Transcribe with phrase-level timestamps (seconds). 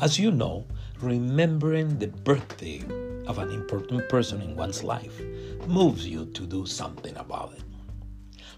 [0.00, 0.64] As you know,
[1.02, 2.82] remembering the birthday
[3.26, 5.20] of an important person in one's life
[5.66, 7.62] moves you to do something about it.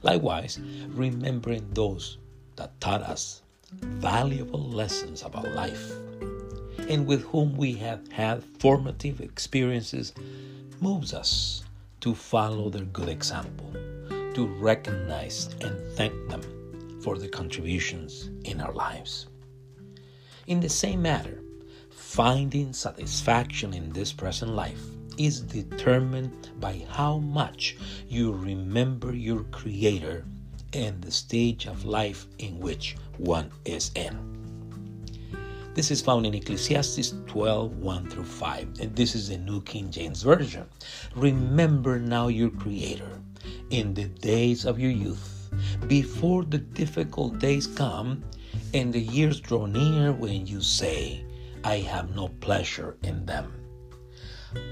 [0.05, 0.61] Likewise,
[0.91, 2.19] remembering those
[2.55, 3.43] that taught us
[3.73, 5.91] valuable lessons about life
[6.89, 10.13] and with whom we have had formative experiences
[10.81, 11.65] moves us
[12.03, 13.73] to follow their good example,
[14.35, 16.43] to recognize and thank them
[17.03, 19.27] for their contributions in our lives.
[20.49, 21.39] In the same manner,
[21.91, 24.83] finding satisfaction in this present life
[25.17, 27.77] is determined by how much
[28.09, 30.25] you remember your Creator
[30.73, 34.19] and the stage of life in which one is in.
[35.75, 39.93] This is found in Ecclesiastes 12 1 through 5, and this is the New King
[39.93, 40.67] James Version.
[41.15, 43.21] Remember now your Creator
[43.71, 45.51] in the days of your youth,
[45.87, 48.25] before the difficult days come
[48.75, 51.25] and the years draw near when you say,
[51.63, 53.53] I have no pleasure in them.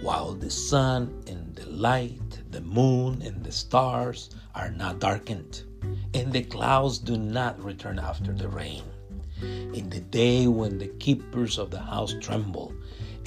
[0.03, 5.65] While the sun and the light, the moon and the stars are not darkened,
[6.15, 8.85] and the clouds do not return after the rain.
[9.41, 12.73] In the day when the keepers of the house tremble,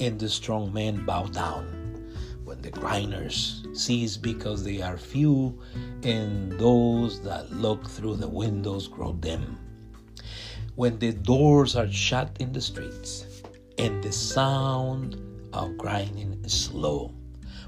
[0.00, 2.14] and the strong men bow down,
[2.44, 5.58] when the grinders cease because they are few,
[6.02, 9.58] and those that look through the windows grow dim,
[10.76, 13.42] when the doors are shut in the streets,
[13.78, 15.16] and the sound
[15.52, 17.12] of grinding is slow,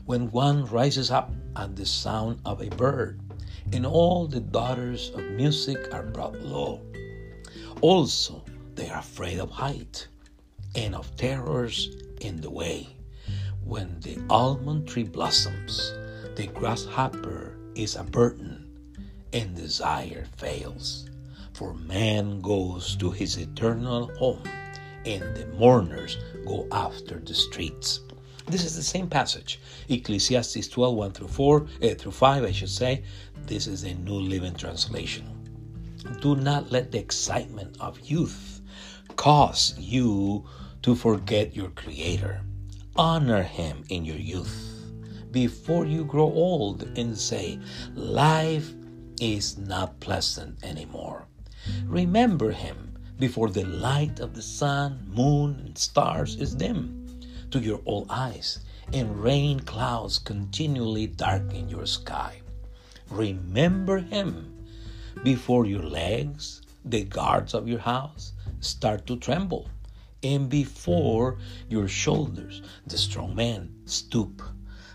[0.06, 3.20] when one rises up at the sound of a bird,
[3.72, 6.80] and all the daughters of music are brought low.
[7.80, 10.08] Also, they are afraid of height
[10.74, 12.88] and of terrors in the way.
[13.64, 15.92] When the almond tree blossoms,
[16.36, 18.66] the grasshopper is a burden,
[19.32, 21.08] and desire fails.
[21.56, 24.42] For man goes to his eternal home
[25.06, 28.00] and the mourners go after the streets.
[28.44, 29.58] This is the same passage,
[29.88, 33.04] Ecclesiastes 12 1 through 4 eh, through 5, I should say.
[33.46, 35.24] This is a New Living Translation.
[36.20, 38.60] Do not let the excitement of youth
[39.16, 40.44] cause you
[40.82, 42.42] to forget your Creator.
[42.96, 44.84] Honor Him in your youth
[45.30, 47.58] before you grow old and say,
[47.94, 48.74] Life
[49.18, 51.26] is not pleasant anymore.
[51.86, 57.80] Remember Him before the light of the sun, moon, and stars is dim to your
[57.86, 58.60] old eyes,
[58.92, 62.42] and rain clouds continually darken your sky.
[63.10, 64.66] Remember Him
[65.22, 69.68] before your legs, the guards of your house, start to tremble,
[70.22, 71.38] and before
[71.68, 74.42] your shoulders, the strong man stoop.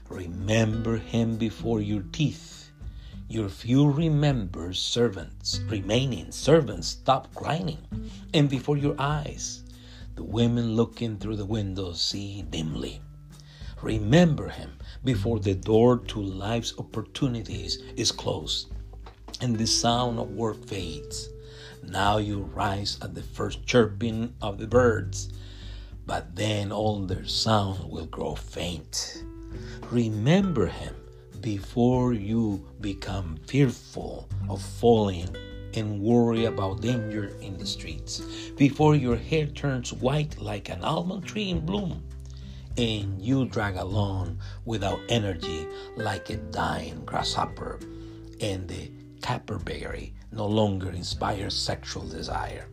[0.10, 2.61] Remember Him before your teeth
[3.32, 7.78] your few remember servants, remaining servants, stop grinding,
[8.34, 9.64] and before your eyes,
[10.16, 13.02] the women looking through the windows see dimly.
[13.82, 14.74] Remember him
[15.06, 18.68] before the door to life's opportunities is closed
[19.40, 21.30] and the sound of work fades.
[21.84, 25.30] Now you rise at the first chirping of the birds,
[26.06, 29.24] but then all their sound will grow faint.
[29.90, 30.96] Remember him
[31.42, 35.36] before you become fearful of falling
[35.74, 38.20] and worry about danger in the streets,
[38.58, 42.04] before your hair turns white like an almond tree in bloom,
[42.78, 47.80] and you drag along without energy like a dying grasshopper,
[48.40, 48.92] and the
[49.22, 52.68] caperberry no longer inspires sexual desire.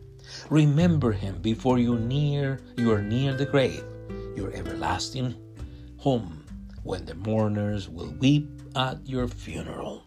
[0.49, 3.83] Remember him before you near you are near the grave,
[4.35, 5.35] your everlasting
[5.97, 6.43] home,
[6.83, 10.03] when the mourners will weep at your funeral.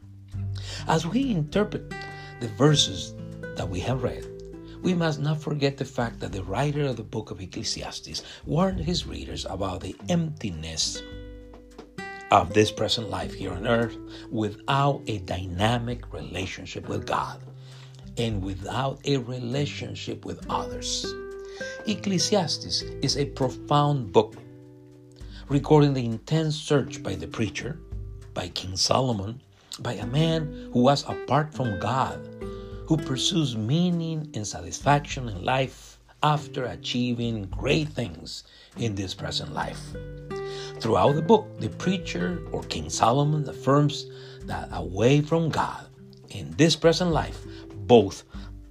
[0.86, 1.92] As we interpret
[2.40, 3.14] the verses
[3.56, 4.26] that we have read,
[4.82, 8.80] we must not forget the fact that the writer of the book of Ecclesiastes warned
[8.80, 11.02] his readers about the emptiness
[12.32, 13.96] of this present life here on earth
[14.30, 17.40] without a dynamic relationship with God
[18.16, 21.06] and without a relationship with others.
[21.86, 24.36] Ecclesiastes is a profound book
[25.48, 27.78] recording the intense search by the preacher
[28.34, 29.40] by King Solomon,
[29.80, 32.20] by a man who was apart from God,
[32.86, 38.44] who pursues meaning and satisfaction in life after achieving great things
[38.76, 39.80] in this present life.
[40.80, 44.06] Throughout the book, the preacher or King Solomon affirms
[44.42, 45.86] that away from God
[46.30, 47.38] in this present life,
[47.86, 48.24] both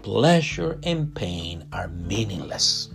[0.04, 2.90] pleasure and pain are meaningless.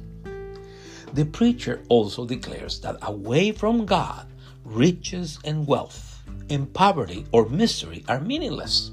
[1.13, 4.27] The preacher also declares that away from God,
[4.65, 6.16] riches and wealth
[6.49, 8.91] in poverty or misery are meaningless.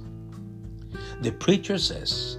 [1.21, 2.37] The preacher says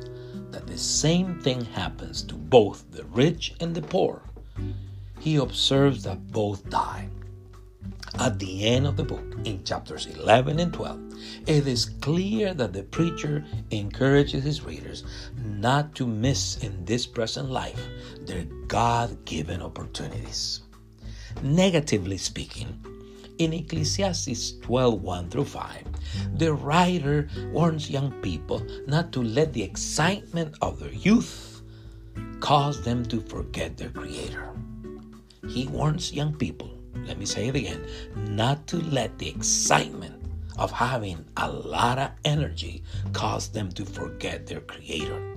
[0.50, 4.22] that the same thing happens to both the rich and the poor.
[5.20, 7.08] he observes that both die.
[8.18, 11.00] At the end of the book, in chapters 11 and 12,
[11.46, 15.02] it is clear that the preacher encourages his readers
[15.36, 17.80] not to miss in this present life
[18.20, 20.60] their God given opportunities.
[21.42, 22.78] Negatively speaking,
[23.38, 25.82] in Ecclesiastes 12 1 through 5,
[26.34, 31.62] the writer warns young people not to let the excitement of their youth
[32.40, 34.50] cause them to forget their Creator.
[35.48, 36.74] He warns young people
[37.06, 37.84] let me say it again,
[38.30, 40.14] not to let the excitement
[40.58, 42.82] of having a lot of energy
[43.12, 45.36] cause them to forget their creator.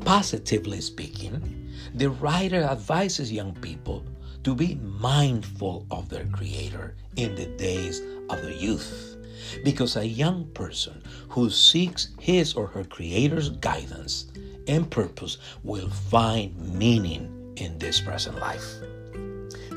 [0.00, 4.04] Positively speaking, the writer advises young people
[4.44, 8.00] to be mindful of their creator in the days
[8.30, 9.16] of their youth.
[9.64, 14.26] Because a young person who seeks his or her creator's guidance
[14.68, 18.80] and purpose will find meaning in this present life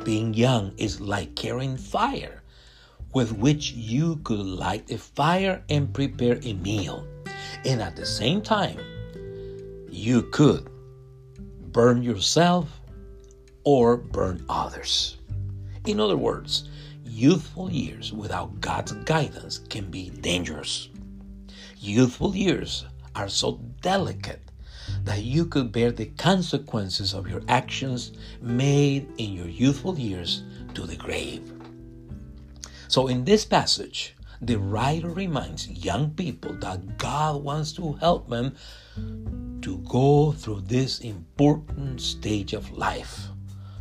[0.07, 2.41] being young is like carrying fire
[3.13, 7.05] with which you could light a fire and prepare a meal.
[7.65, 8.79] And at the same time,
[9.89, 10.69] you could
[11.73, 12.76] burn yourself
[13.67, 15.17] or burn others.
[15.85, 16.69] In other words,
[17.03, 20.87] youthful years without God's guidance can be dangerous.
[21.77, 24.39] Youthful years are so delicate
[25.03, 30.43] that you could bear the consequences of your actions made in your youthful years
[30.73, 31.51] to the grave.
[32.87, 38.55] So, in this passage, the writer reminds young people that God wants to help them
[39.61, 43.27] to go through this important stage of life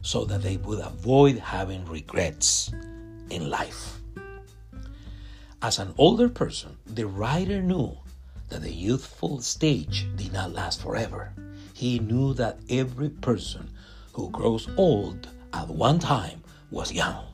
[0.06, 2.70] so that they would avoid having regrets
[3.28, 3.98] in life.
[5.60, 7.98] As an older person, the writer knew
[8.48, 11.32] that the youthful stage did not last forever.
[11.74, 13.68] He knew that every person
[14.12, 17.26] who grows old at one time was young.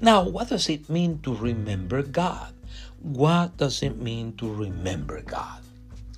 [0.00, 2.52] Now, what does it mean to remember God?
[2.98, 5.62] What does it mean to remember God?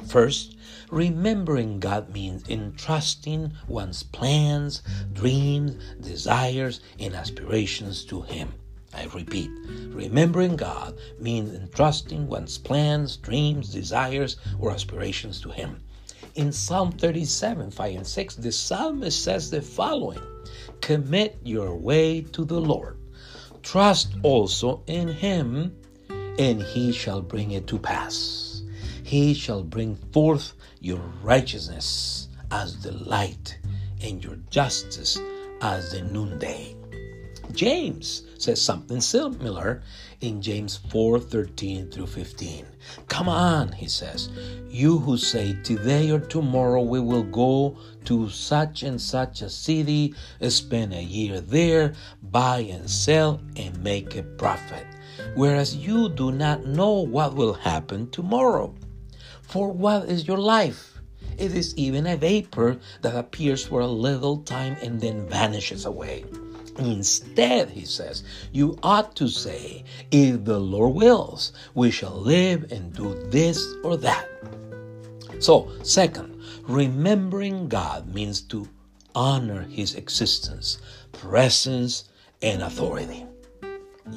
[0.08, 0.56] First,
[0.90, 4.82] remembering God means entrusting one's plans,
[5.12, 8.52] dreams, desires, and aspirations to Him.
[8.92, 9.50] I repeat,
[9.88, 15.82] remembering God means entrusting one's plans, dreams, desires, or aspirations to Him.
[16.36, 20.20] In Psalm 37, 5 and 6, the psalmist says the following
[20.80, 22.98] Commit your way to the Lord.
[23.62, 25.76] Trust also in Him,
[26.38, 28.43] and He shall bring it to pass.
[29.14, 33.56] He shall bring forth your righteousness as the light,
[34.02, 35.20] and your justice
[35.62, 36.74] as the noonday.
[37.52, 39.84] James says something similar
[40.20, 42.66] in James 4 13 through 15.
[43.06, 44.30] Come on, he says,
[44.68, 50.12] you who say, Today or tomorrow we will go to such and such a city,
[50.48, 54.88] spend a year there, buy and sell, and make a profit.
[55.36, 58.74] Whereas you do not know what will happen tomorrow.
[59.54, 60.98] For what is your life?
[61.38, 66.24] It is even a vapor that appears for a little time and then vanishes away.
[66.76, 72.92] Instead, he says, you ought to say, if the Lord wills, we shall live and
[72.92, 74.28] do this or that.
[75.38, 78.68] So, second, remembering God means to
[79.14, 80.78] honor his existence,
[81.12, 82.08] presence,
[82.42, 83.24] and authority.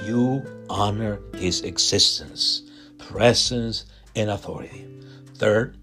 [0.03, 2.63] You honor his existence,
[2.97, 3.85] presence,
[4.15, 4.87] and authority.
[5.37, 5.77] Third,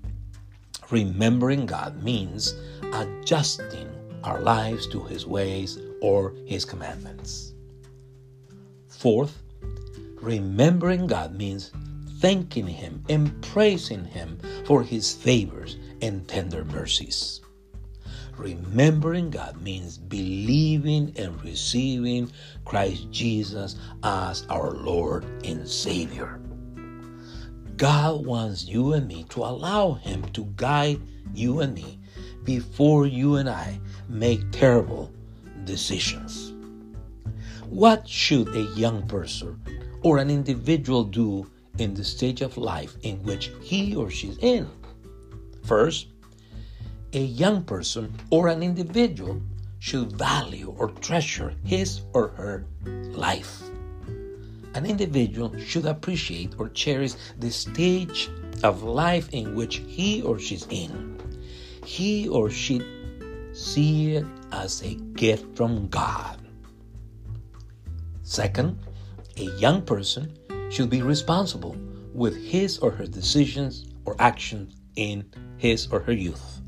[0.91, 2.55] remembering God means
[2.93, 3.89] adjusting
[4.25, 7.55] our lives to his ways or his commandments.
[8.89, 9.43] Fourth,
[10.21, 11.71] remembering God means
[12.19, 17.41] thanking him and praising him for his favors and tender mercies.
[18.37, 22.33] Remembering God means believing and receiving
[22.65, 26.41] Christ Jesus as our Lord and Savior.
[27.77, 31.01] God wants you and me to allow Him to guide
[31.35, 31.99] you and me
[32.45, 35.11] before you and I make terrible
[35.65, 36.53] decisions.
[37.69, 39.61] What should a young person
[40.03, 44.69] or an individual do in the stage of life in which he or she's in?
[45.65, 46.09] First,
[47.15, 49.41] a young person or an individual
[49.81, 53.63] should value or treasure his or her life.
[54.75, 58.29] An individual should appreciate or cherish the stage
[58.65, 61.17] of life in which he or she's in.
[61.85, 62.83] He or she
[63.53, 66.41] see it as a gift from God.
[68.23, 68.79] Second,
[69.37, 70.37] a young person
[70.71, 71.77] should be responsible
[72.13, 76.61] with his or her decisions or actions in his or her youth.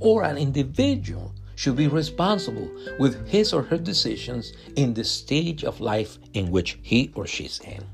[0.00, 5.80] Or an individual should be responsible with his or her decisions in the stage of
[5.80, 7.84] life in which he or she's in.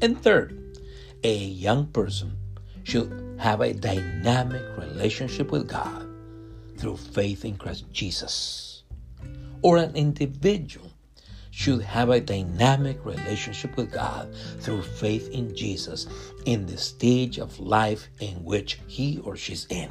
[0.00, 0.78] And third,
[1.24, 2.36] a young person
[2.84, 6.06] should have a dynamic relationship with God
[6.76, 8.84] through faith in Christ Jesus.
[9.62, 10.92] Or an individual
[11.50, 16.06] should have a dynamic relationship with God through faith in Jesus
[16.44, 19.90] in the stage of life in which he or she's in.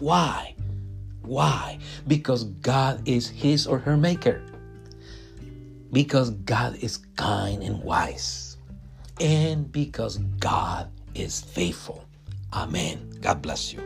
[0.00, 0.55] Why?
[1.26, 1.78] Why?
[2.06, 4.42] Because God is his or her maker.
[5.92, 8.56] Because God is kind and wise.
[9.20, 12.04] And because God is faithful.
[12.52, 13.10] Amen.
[13.20, 13.80] God bless you.